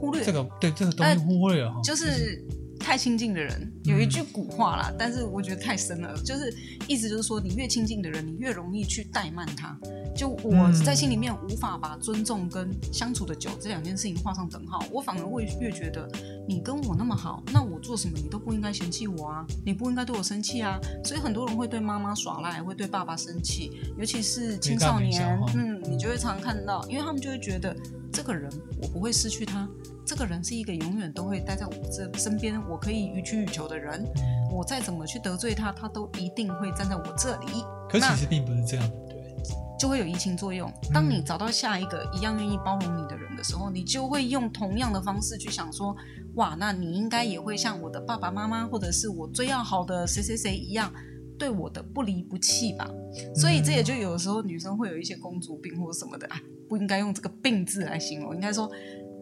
[0.00, 2.42] 忽略，这个对这个东西忽略了哈，就是。
[2.86, 9.76] 太亲近的人有一句古话啦，但是我觉得太深了，就是意思就是说，你越亲近的人，你越容易去怠慢他。
[10.14, 16.08] 就我在心里面无法把尊重跟相处的久这两件事情画上等号，我反而会越觉得
[16.46, 20.78] 你跟我那么好，那我做什么你都不应该嫌弃我啊，你不应该对我生气啊。
[21.02, 27.76] 所以很多人会对妈妈耍赖，会对爸爸生气，尤其是青少年，嗯，你就会常常看到，因为他们就会觉得
[28.16, 28.50] 这个人
[28.80, 29.68] 我不会失去他。
[30.06, 34.02] 这个人是一个永远都会待在我这身边，我可以予取予求的人。
[34.50, 37.62] 我再怎么去得罪他，他都一定会站在我这里。
[37.90, 39.36] 可其实并不是这样，对，
[39.78, 40.72] 就会有移情作用。
[40.94, 45.94] 当你找到下一个一样愿意包容你的人的时候，你就会用同样的方式去想说：
[46.36, 50.90] 哇，那你应该也会像我的爸爸妈妈，或者是我最要好的谁谁谁一样，
[51.38, 52.88] 对我的不离不弃吧。
[53.34, 58.70] 所以这也就有时候女生会有一些公主病或什么的啊，不应该用这个病字来形容，应该说。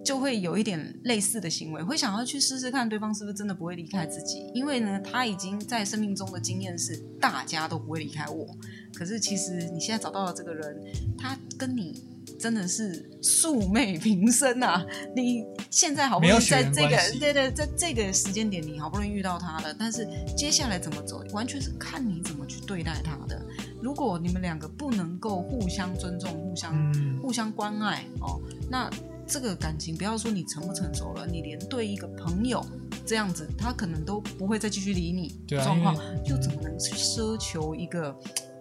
[0.05, 8.47] 就会有一点类似的行为，会想要去试试看对方是不是真的不会离开自己，因为呢，他已经在生命中的经验是大家都不会离开我。
[8.93, 10.77] 可是其实你现在找到了这个人，
[11.17, 12.05] 他跟你
[12.39, 14.85] 真的是素昧平生啊！
[15.17, 23.41] 你现在好不容易在这个对对，在这个时间点你好不容易遇到他了，但是接下来怎么走，完全是看你怎么去对待他的。
[23.85, 28.91] 如果你们两个不能够互相尊重、互相互相关爱哦，那。
[29.27, 32.63] 这个感情，不要说你成不成熟了，你连对一个朋友
[33.07, 35.35] 这样子，他可能都不会再继续理你。
[35.63, 38.15] 状况又怎么能去奢求一个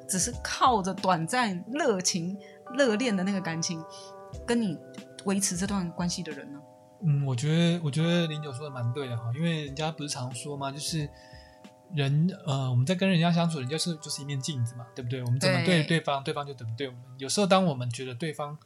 [0.07, 2.37] 只是靠着短暂热情、
[2.77, 3.83] 热恋的那个感情，
[4.47, 4.77] 跟你
[5.25, 6.59] 维持这段关系的人呢？
[7.05, 11.09] 嗯，我觉得，我觉得林九说的蛮对的哈，因为人家不是常说嘛，就是
[11.95, 15.21] 人呃，我们在跟人家相处，人家是就是一面镜子嘛，对不对？
[15.23, 17.01] 我们怎么对对方，对方就怎么对我们。
[17.17, 18.57] 有时候，当我们觉得对方。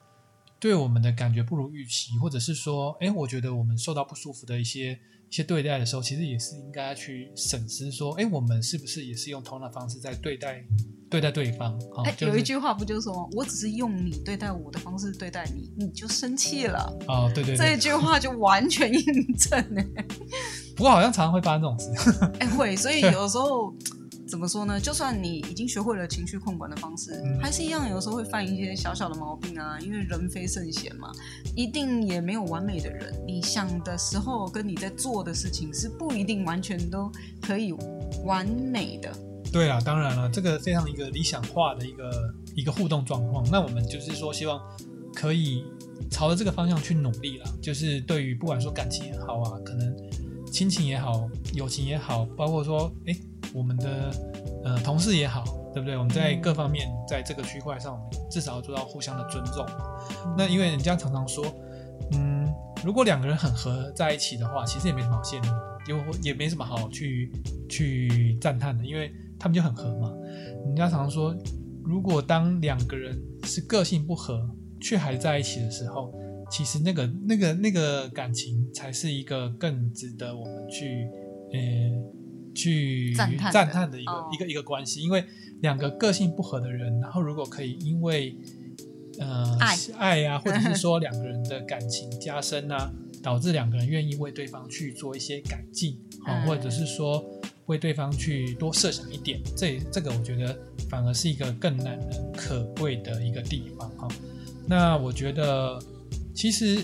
[0.59, 10.63] 对我们的感觉不如预期，或者是说，哎，我觉得我们受到不舒服的一些一些对待的时候，其实也是应该去审视，说，哎，我们是不是也是用同样的方式在对待
[11.09, 11.77] 对待对方？
[12.05, 16.97] 哎，有一句话不就说，我只是用你对待我的方式对待你，你就生气了？
[17.07, 19.03] 哦，对对，这一句话就完全印
[19.35, 20.05] 证哎。
[20.75, 22.31] 不过好像常常会发生这种事。
[22.39, 23.73] 哎，会，所以有时候。
[24.27, 24.77] 怎么说呢？
[24.79, 29.79] 就算你已经学会了情绪控管的方式，还是一样，有时候会犯一些小小的毛病啊。
[29.79, 31.09] 因为人非圣贤嘛，
[31.55, 33.13] 一定也没有完美的人。
[33.25, 37.09] 你想的时候，跟你在做的事情是不一定完全都
[37.41, 37.73] 可以
[38.25, 39.09] 完美的。
[39.49, 43.49] 对啊，当然了，这个非常一个理想化的一个一个互动状况。
[43.49, 44.61] 那我们就是说，希望
[45.15, 45.63] 可以
[46.11, 47.49] 朝着这个方向去努力啦。
[47.61, 49.95] 就是对于不管说感情也好啊，可能
[50.51, 53.17] 亲情也好，友情也好，包括说，哎。
[53.53, 54.12] 我们的
[54.63, 55.97] 呃同事也好，对不对？
[55.97, 59.65] 我们在各方面在这个区块上，我们至少要做到互相的尊重。
[60.38, 61.45] 那因为人家常常说，
[62.13, 62.47] 嗯，
[62.83, 65.49] 如果两个人很合在一起的话，其实也没什么好羡慕，
[65.86, 67.31] 就也没什么好去
[67.69, 70.13] 去赞叹的，因为他们就很合嘛。
[70.65, 71.36] 人家常常说，
[71.83, 74.49] 如果当两个人是个性不合
[74.81, 76.13] 却还在一起的时候，
[76.51, 81.10] 其实那个那个那个感情才是一个更值得我们去
[81.53, 82.17] 呃。
[82.57, 85.23] 去赞叹的一个一个一个关系，因为
[85.61, 88.35] 两个个性不合的人，然后如果可以因为
[89.19, 92.91] 呃爱爱啊， 或者是说两个人的感情加深啊，
[93.21, 97.23] 导致两个人愿意为对方去做一些改进，好，或者是说
[97.67, 100.57] 为对方去多设想一点，这这个我觉得
[100.89, 104.07] 反而是一个更难能可贵的一个地方哈。
[104.65, 105.79] 那我觉得
[106.33, 106.83] 其实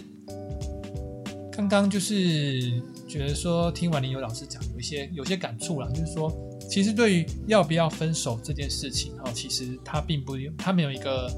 [1.51, 2.79] 刚刚就是。
[3.13, 6.33] 觉得说听完林友老师讲，有一些有些感触了，就是说，
[6.67, 11.31] 其实对于要不要分手这件事情，哈，其实他并不，他没有一个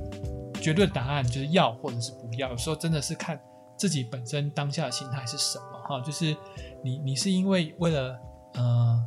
[0.61, 2.49] 绝对答案，就是要或者是不要。
[2.49, 3.37] 有时候真的是看
[3.77, 6.33] 自己本身当下的心态是什么，哈，就是
[6.81, 8.17] 你你是因为为了
[8.53, 9.05] 呃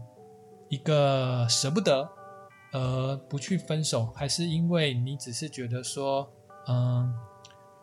[0.68, 2.06] 一个舍不得
[2.72, 6.30] 而不去分手，还是因为你只是觉得说，
[6.66, 7.10] 嗯、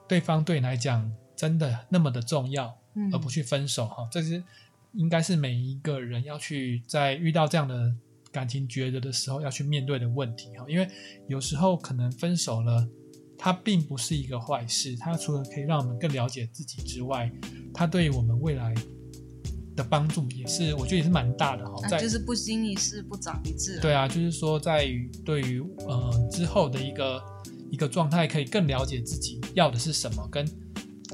[0.07, 4.43] 对方对你来讲真的那么的重要，嗯而不去分手哈，这是
[4.95, 7.93] 应该是每一个人要去在遇到这样的
[8.31, 10.87] 感情抉择的时候要去面对的问题哈，因为
[11.27, 12.87] 有时候可能分手了，
[13.37, 17.31] 它并不是一个坏事，它除了可以让我们更了解自己之外，
[17.73, 18.73] 它对于我们未来
[19.75, 23.81] 的帮助也是，我觉得也是蛮大的哈，在那就是不经一事不长一智、啊。
[23.81, 27.21] 对啊，就是说在于对于呃之后的一个
[27.71, 30.45] 一个状态，可以更了解自己要的是什么，跟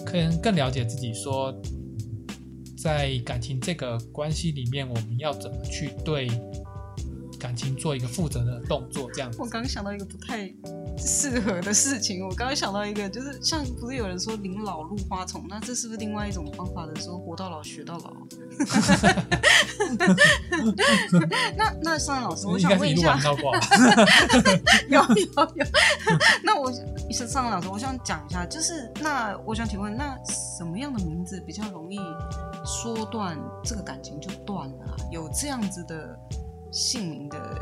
[0.05, 1.51] 更更了解自己说，
[2.81, 6.27] 在感情这个关系里面，我们要怎么去对
[7.41, 10.47] 感情做一个负责的动作，这样我刚刚想到一个不太
[10.95, 18.11] 适合的事情，我刚刚想到一个，就是像不是有人说临老入花丛，那这是不是另外一种方法的说活到老学到老？
[21.57, 23.19] 那那尚恩老师，我想问一下。
[24.87, 24.99] 有有
[25.55, 25.65] 有，
[26.43, 26.71] 那我
[27.11, 31.97] 是尚恩老师，我想讲一下，就是那我想请问，那什么样的名字比较容易
[32.65, 36.15] 说断这个感情就断了啊、有这样子的
[36.71, 37.61] 姓名的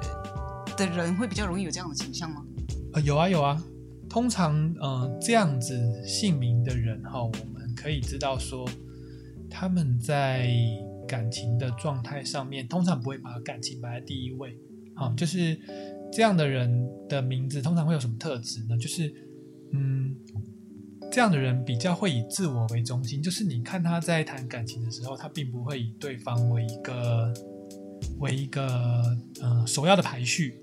[0.78, 2.46] 的人会比较容易有这样的倾向吗？
[2.94, 3.62] 呃，有啊有啊，
[4.10, 8.68] 通常呃这样子姓名的人哈，我们可以知道说
[9.50, 10.50] 他们在
[11.08, 14.58] 感情的状态上面，通常不会把感情摆在第一位。
[14.96, 15.58] 啊，就是
[16.12, 18.78] 这样的人的名字通常会有什么特质呢？
[18.78, 19.14] 就是
[19.72, 20.16] 嗯，
[21.12, 27.34] 这样的人比较会以自我为中心，就是你看他在谈感情的时候，他并不会以对方为一个
[28.20, 28.66] 为一个
[29.42, 30.62] 呃首要的排序，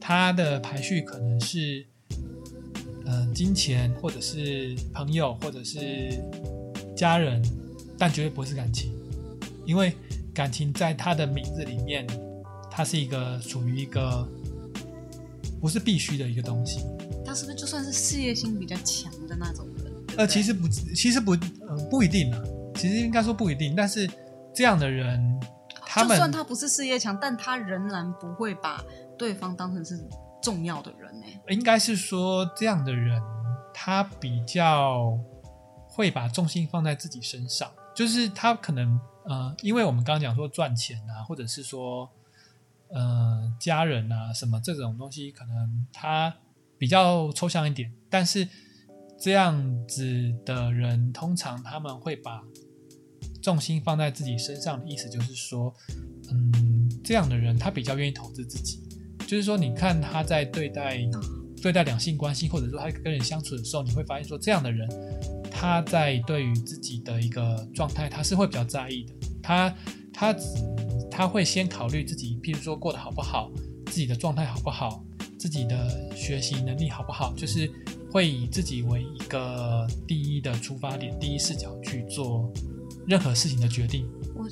[0.00, 1.86] 它的排序可能是
[3.04, 6.22] 呃金钱，或者是朋友，或者是
[6.96, 7.42] 家人，
[7.98, 8.92] 但绝对不是感情，
[9.66, 9.92] 因为
[10.32, 12.06] 感情在他的名字里面，
[12.70, 14.28] 它是一个属于一个
[15.60, 16.80] 不是必须的一个东西。
[17.24, 19.92] 他是不是就算是事业心比较强的那种人？
[20.18, 21.32] 呃，其实不，其实不，
[21.66, 22.42] 呃，不一定啊。
[22.76, 24.08] 其实应该说不一定，但是
[24.54, 25.20] 这样的人，
[25.94, 28.82] 他就算他不是事业强，但他仍然不会把
[29.16, 29.96] 对方当成是
[30.42, 33.22] 重要的人呢、应该是说这样的人，
[33.72, 35.16] 他比较
[35.88, 42.10] 会把重心放在自己身上，就是他可能呃，因为我们刚刚讲说赚钱啊，或者是说
[42.88, 46.34] 呃家人啊什么这种东西，可能他
[46.76, 48.48] 比较抽象一点，但是
[49.18, 52.42] 这样子的人，通常他们会把
[53.44, 55.70] 重心放在自己身上的意思就是说，
[56.30, 58.80] 嗯，这样的人他比较愿意投资自己，
[59.26, 60.98] 就是说，你看他在对待
[61.60, 64.88] 对待两性关系，或者说他跟人相处的时候，你会发现说，这样的人
[65.50, 69.12] 他在对于自己的一个状态，他是会比较在意的。
[69.42, 69.76] 他
[70.10, 70.34] 他
[71.10, 73.52] 他会先考虑自己，譬如说过得好不好，
[73.88, 75.04] 自己的状态好不好，
[75.38, 77.70] 自己的学习能力好不好，就是
[78.10, 82.50] 会以自己为一个第一的出发点、第一视角去做
[83.06, 84.08] 任何事情的决定。
[84.34, 84.48] 我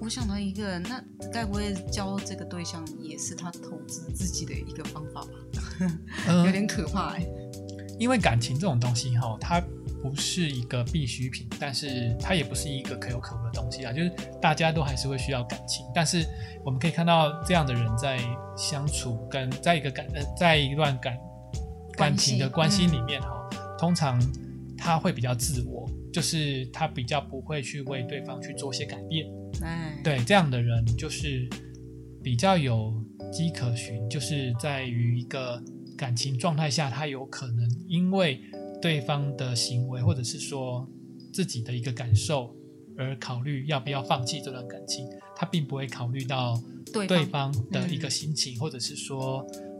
[0.00, 5.28] 我想到一个，那该不会交这个对象也是他投资自己的一个方法吧？
[6.28, 7.26] 嗯 有点可怕哎、
[7.98, 9.62] 因为感情这种东西哈，它
[10.02, 13.92] 不是一个必需品，但是它也不是一个可有可无的东西啊。
[13.92, 16.26] 就是大家都还是会需要感情，但是
[16.64, 18.20] 我们可以看到这样的人在
[18.56, 21.16] 相处跟在一个感呃在一段感
[21.92, 24.20] 感情的关系里面哈，通常
[24.82, 29.24] 他会比较自我，就是他比较不会去为对方去做些改变。
[29.62, 31.48] 哎，对这样的人，就是
[32.20, 32.92] 比较有
[33.32, 35.62] 迹可循，就是在于一个
[35.96, 38.40] 感情状态下，他有可能因为
[38.80, 40.84] 对方的行为，或者是说
[41.32, 42.52] 自己的一个感受，
[42.98, 45.06] 而考虑要不要放弃这段感情。
[45.36, 46.60] 他并不会考虑到
[46.92, 49.71] 对对方方的一个心情，或者是说，嗯，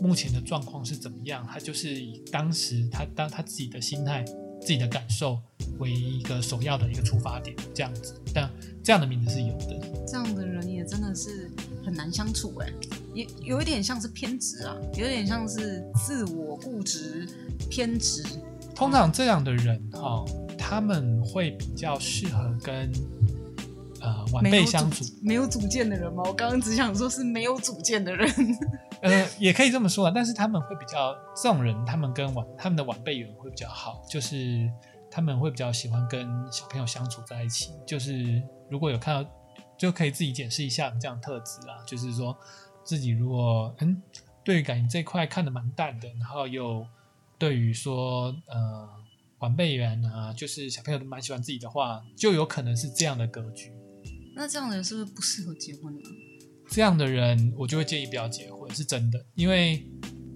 [0.00, 1.46] 目前的状况是怎么样。
[1.50, 4.24] 他就是以当时他当他自己的心态、
[4.60, 5.38] 自己的感受
[5.78, 8.14] 为一个首要的一个出发点，这样子。
[8.34, 8.50] 但
[8.82, 9.80] 这样的名字是有的。
[10.06, 11.50] 这样的人也真的是
[11.84, 12.68] 很难相处哎、
[13.14, 17.28] 也有一点像是偏执啊，有点像是自我固执、
[17.70, 18.22] 偏执。
[18.74, 20.24] 通常这样的人哈、
[20.58, 22.90] 他们会比较适合跟
[24.00, 26.22] 呃晚辈相处主，没有主见的人吗？
[26.26, 28.28] 我刚刚只想说是没有主见的人。
[29.02, 30.12] 呃，也可以这么说啊。
[30.14, 34.70] 但是他们会比较这种人，他们跟晚他们的晚辈缘会比较好，就是
[35.10, 37.72] 他们会比较喜欢跟小朋友相处在一起。
[37.86, 39.30] 就是如果有看到，
[39.76, 41.84] 就可以自己检视一下这样特质啊。
[41.84, 42.36] 就是说
[42.84, 44.00] 自己如果嗯
[44.44, 46.86] 对于感情这一块看得蛮淡的，然后又
[47.38, 48.88] 对于说呃
[49.40, 53.72] 晚辈缘啊，就是小朋友都蛮喜欢自己的话，就有可能是这样的格局。
[54.36, 56.00] 那这样的人是不是不适合结婚呢？
[56.70, 59.86] 这样的人我就会建议不要结婚，是真的，因为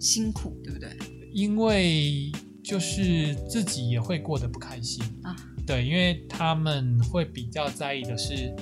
[0.01, 0.97] 辛苦，对不对？
[1.32, 2.30] 因为
[2.64, 5.37] 就是自己也会过得不开心啊。
[5.66, 8.55] 对，因为他们会比较在意的是，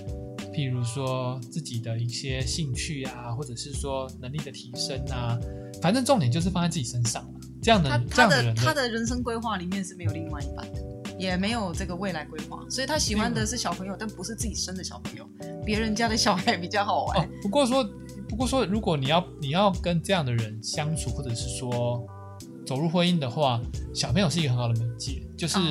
[0.52, 5.38] 譬如说自己的一些兴趣啊，或者是说能力的提升啊，
[5.82, 7.40] 反正重点就是放在自己身上了。
[7.62, 10.80] 这样的他这样人他的人生规划里面是没有另外一半的，
[11.18, 15.28] 也没有这个未来规划，所以他喜欢的是小朋友，但不是自己生的小朋友，
[15.64, 17.18] 别人家的小孩比较好玩。
[17.20, 17.82] 哦，不过说，
[18.34, 22.04] 不过说，如果你要你要跟这样的人相处，或者是说
[22.66, 23.60] 走入婚姻的话，
[23.94, 25.62] 小朋友是一个很好的媒介，就是、啊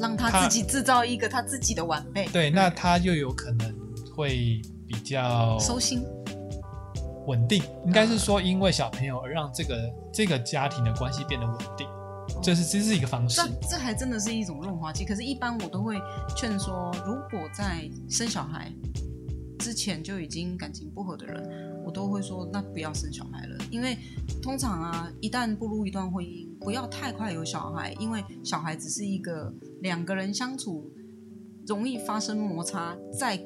[0.00, 3.74] 让他他自己制造一个他自己的晚辈，对，那他又有可能
[4.16, 6.02] 会比较收心。
[7.26, 11.86] 稳定，应该是说因为小朋友而让这个这个家庭的关系变得稳定，
[12.40, 13.68] 这是这是一个方式这。
[13.72, 15.04] 这还真的是一种润滑剂。
[15.04, 16.00] 可是，一般我都会
[16.36, 18.72] 劝说，如果在生小孩
[19.62, 23.56] 之前就已经感情不和的人，我都会说，那不要生小孩了。
[23.70, 23.96] 因为
[24.42, 30.90] 通常啊，一旦步入一段婚姻，不要太快有小孩，因为小孩只是一个两个人相处
[31.68, 33.40] 容易发生摩擦，再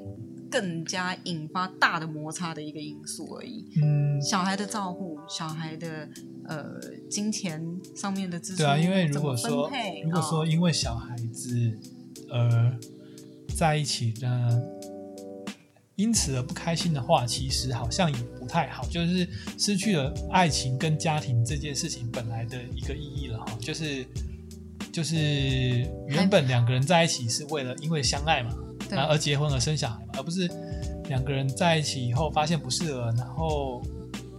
[0.50, 3.68] 更加引发大的摩擦的一个因素而已。
[3.82, 6.08] 嗯，小孩的照顾，小孩的
[6.44, 7.62] 呃金钱
[7.94, 11.78] 上面的支出，对啊，因为如果说配如果说哦因为小孩子
[12.30, 12.78] 而
[13.54, 14.62] 在一起呢，
[15.96, 19.28] 因此而不开心的话，其实好像也不太好，就是
[19.58, 24.06] 失去了爱情跟家庭这件事情本来的一个意义了哈，就是
[24.92, 25.16] 就是
[26.06, 28.54] 原本两个人在一起是为了因为相爱嘛，
[28.90, 30.48] 然后而结婚而生小孩嘛，而不是
[31.08, 33.82] 两个人在一起以后发现不适合，然后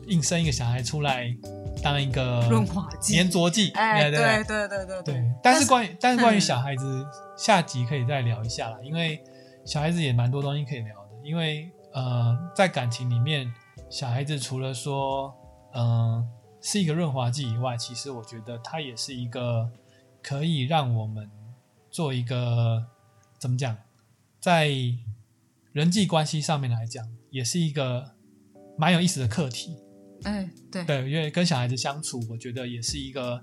[0.07, 1.35] 硬生一个小孩出来
[1.81, 3.15] 当一个润滑剂。
[3.15, 4.67] 粘着剂，哎，对对对。
[4.67, 7.05] 对对对，但是关于但是关于嗯小孩子，
[7.35, 9.19] 下集可以再聊一下啦，因为
[9.65, 10.96] 小孩子也蛮多东西可以聊的。
[11.27, 13.53] 因为呃，在感情里面，
[13.89, 15.35] 小孩子除了说
[15.73, 16.29] 嗯、呃
[16.61, 19.69] 是一个润滑剂以外，其实我觉得它也是一个
[20.23, 21.29] 可以让我们
[21.91, 22.83] 做一个
[23.37, 23.77] 怎么讲，
[24.39, 24.69] 在
[25.73, 28.15] 人际关系上面来讲，也是一个
[28.77, 29.77] 蛮有意思的课题。
[30.23, 33.41] 哎对对，因为跟小孩子相处，我觉得也是一个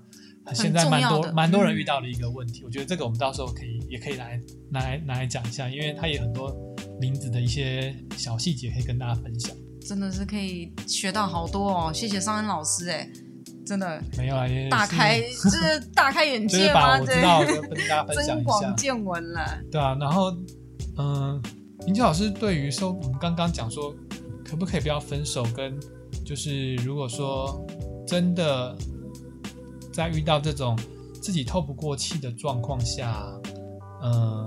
[0.53, 2.63] 现在蛮多蛮多人嗯遇到的一个问题。
[2.63, 4.39] 我觉得这个我们到时候可以也可以来
[4.69, 6.55] 拿来拿来讲一下，因为它也很多
[6.99, 9.55] 名字的一些小细节可以跟大家分享。
[9.87, 13.07] 真的是可以学到好多哦，谢谢尚恩老师，哎，
[13.65, 16.73] 真的没有啊，也大是开就是大开眼就是界吗？
[16.73, 19.61] 把我知道跟大家分享增一下，广见闻了。
[19.71, 19.95] 对啊。
[19.99, 20.35] 然后，
[20.97, 21.41] 嗯，
[21.85, 23.93] 明秋老师对于说我们刚刚讲说
[24.43, 25.77] 可不可以不要分手，跟
[26.25, 27.63] 就是如果说
[28.07, 28.75] 真的
[29.95, 30.77] 在遇到这种
[31.21, 33.25] 自己透不过气的状况下，
[34.03, 34.45] 嗯，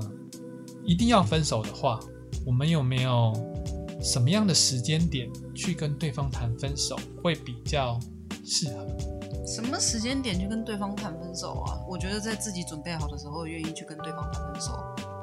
[0.85, 1.99] 一定要分手的话，
[2.45, 3.33] 我们有没有
[4.03, 7.99] 什么样的时间点去跟对方谈分手会比较
[8.45, 8.87] 适合？
[9.47, 11.81] 什么时间点去跟对方谈分手啊？
[11.89, 14.73] 我觉得在自己准备好的时候，愿意去跟对方谈分手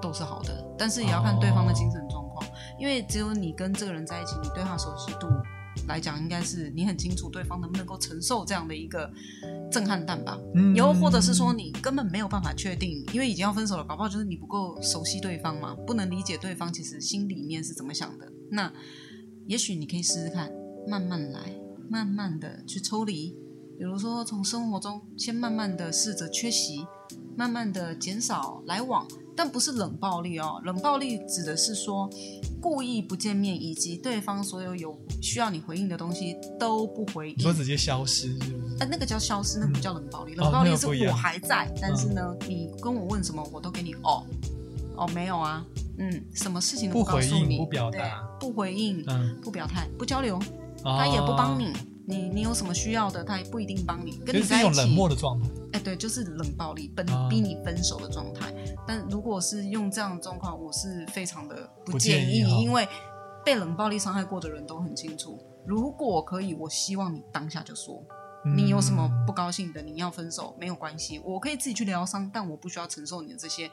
[0.01, 2.43] 都是好的，但是也要看对方的精神状况，
[2.80, 5.28] 因为只有你跟这个人在一起，你对他熟悉度
[5.88, 9.11] 来讲，应该是你很清楚对方能不能够承受这样的一个
[9.71, 10.39] 震撼弹吧。
[10.55, 18.32] 嗯又或者是说你根本没有办法确定，因为已经要分手了，搞不好就是你不够熟悉对方嘛，不能理解对方其实心里面是怎么想的。
[18.51, 18.71] 那
[19.47, 20.51] 也许你可以试试看，
[20.88, 21.39] 慢慢来，
[21.89, 23.36] 慢慢的去抽离。
[23.78, 26.86] 比如说，从生活中先慢慢的试着缺席，
[27.36, 29.05] 慢慢的减少来往，
[29.36, 30.61] 但不是冷暴力哦。
[30.63, 32.09] 冷暴力指的是说
[32.61, 37.39] 故意不见面，以及对方所有有需要你回应的东西都不回应。
[37.39, 38.78] 说直接消失是不是？
[38.80, 40.34] 呃，那个叫消失，那个不叫冷暴力。
[40.36, 44.23] 哦冷暴力是我还在，但是呢，你跟我问什么，我都给你哦
[44.95, 45.65] 哦没有啊，
[45.97, 50.39] 嗯，什么事情都不告诉你，回应不表对达，不回应，嗯，不表态，不交流，
[50.82, 51.73] 他他也不帮你。
[52.08, 54.18] 你你有什么需要的，他也不一定帮你。
[54.18, 55.49] 跟就是你在冷漠的状态。
[55.74, 58.53] 哎，对，就是冷暴力，奔啊逼你分手的状态。
[58.88, 62.88] 但如果是用这样的状况，我是非常的不不建议，因为
[63.43, 65.39] 被冷暴力伤害过的人都很清楚。
[65.66, 68.03] 如果可以，我希望你当下就说，
[68.56, 73.70] 你有什么嗯不高兴的，你要分手没有关系，我可以自己去疗伤，但我不需要承受你的这些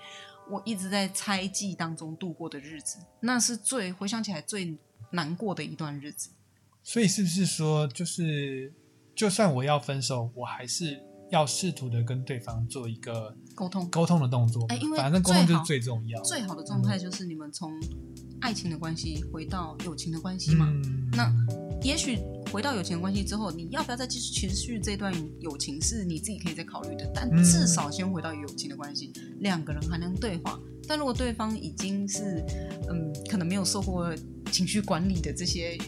[0.50, 4.78] 我一直在猜忌当中度过的日子，那是最回想起来最
[5.10, 6.30] 难过的一段日子。
[6.82, 8.72] 所以是不是说，就是
[9.14, 14.66] 就算我要分手，我还是要试图的跟对方做一个沟通沟通的动作？
[14.68, 16.20] 哎因为反正沟通就是最重要。
[16.22, 17.72] 最好的状态就是你们从
[18.40, 20.68] 爱情的关系回到友情的关系嘛。
[20.68, 21.32] 嗯，那
[21.82, 22.18] 也许
[22.50, 30.58] 回到友情的关系之后，你要不要再继续持续这段友情是你自己可以再考虑的，但嗯至少先回到友情的关系，两个人还能对话。
[30.88, 32.44] 但如果对方已经是
[32.90, 34.12] 嗯，可能没有受过
[34.50, 35.78] 情绪管理的这些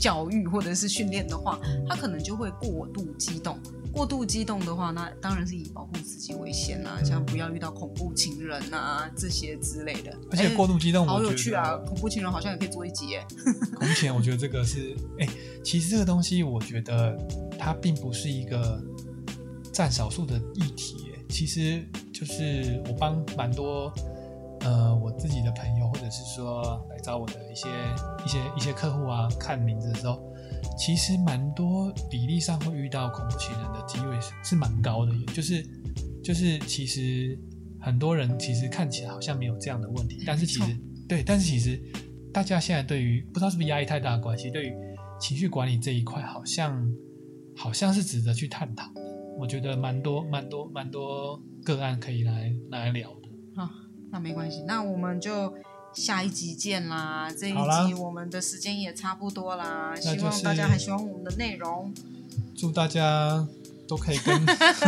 [0.00, 3.58] 教育或者是训练的话，他可能就会过度激动。
[3.92, 10.16] 过度激动的话，那当然是以保护自己为先啦、像不要遇到恐怖情人啊这些之类的。
[10.30, 11.76] 而且哎过度激动，好有趣啊！
[11.84, 13.26] 恐怖情人好像也可以做一集耶。
[13.76, 15.28] 恐怖情人，我觉得这个是，哎、
[15.64, 17.18] 其实这个东西，我觉得
[17.58, 18.80] 它并不是一个
[19.72, 21.18] 占少数的议题耶。
[21.28, 23.92] 其实就是我帮蛮多
[24.60, 27.68] 呃我自己的朋友，或者是说来找我的一些
[28.24, 30.22] 一些一些客户啊看名字的时候，
[30.78, 35.26] 其实蛮多比例上会遇到恐怖情人的机会是是蛮高的耶。
[35.34, 35.62] 就是
[36.22, 37.38] 就是其实
[37.80, 40.76] 很多人其实看起来好像没有这样的问题，但是其实
[41.08, 41.80] 对，但是其实
[42.32, 44.74] 大家现在对于不知道是不是压力太大的关系，对于
[45.18, 46.86] 情绪管理这一块，好像
[47.56, 49.00] 好像是值得去探讨的。
[49.38, 53.30] 我觉得蛮多蛮多蛮多个案可以来来聊的。
[54.10, 55.54] 那没关系，那我们就
[55.92, 57.28] 下一集见啦。
[57.36, 61.92] 这一好啦集我们的时间也差不多啦，那就希望大家是还喜欢我们的内容，
[62.56, 63.46] 祝大家
[63.90, 64.32] 都可以跟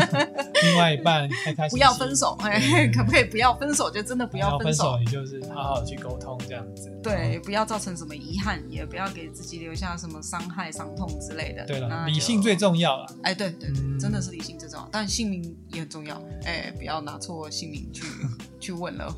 [0.63, 3.91] 另外一半开开心心，不要分手，哎，可不可以不要分手？
[3.91, 4.97] 就真的不不要分分手。
[5.01, 6.89] 也就是好好去沟通这样子。
[7.03, 11.65] 对，不要造成什么遗憾，也不要给自己留下什么伤害、伤痛之类的。
[11.67, 13.07] 对了，理性最重要了。
[13.25, 16.23] 哎，对对，嗯真的是理性最重要，但姓名也很重要。
[16.45, 18.05] 哎，不要拿错姓名去
[18.61, 19.13] 去问了。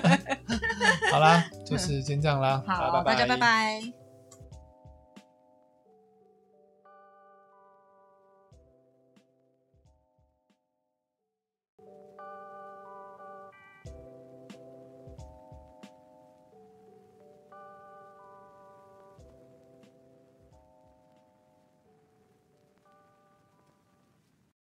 [1.12, 4.01] 好啦，就是先这样啦，好，拜大家拜拜。